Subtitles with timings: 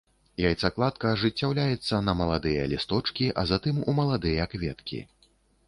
[0.51, 4.99] Яйцакладка ажыццяўляецца на маладыя лісточкі, а затым у маладыя кветкі.